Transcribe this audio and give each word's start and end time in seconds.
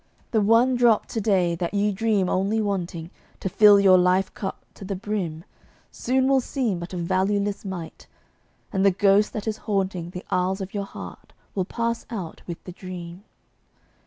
The 0.31 0.41
one 0.41 0.75
drop 0.75 1.05
to 1.09 1.21
day, 1.21 1.53
that 1.53 1.75
you 1.75 1.91
deem 1.91 2.27
only 2.27 2.59
wanting 2.59 3.11
To 3.39 3.47
fill 3.47 3.79
your 3.79 3.99
life 3.99 4.33
cup 4.33 4.65
to 4.73 4.83
the 4.83 4.95
brim, 4.95 5.43
soon 5.91 6.27
will 6.27 6.39
seem 6.41 6.79
But 6.79 6.93
a 6.93 6.97
valueless 6.97 7.63
mite; 7.63 8.07
and 8.73 8.83
the 8.83 8.89
ghost 8.89 9.31
that 9.33 9.47
is 9.47 9.57
haunting 9.69 10.09
The 10.09 10.25
aisles 10.31 10.59
of 10.59 10.73
your 10.73 10.85
heart 10.85 11.33
will 11.53 11.65
pass 11.65 12.07
out 12.09 12.41
with 12.47 12.63
the 12.63 12.71
dream. 12.71 13.25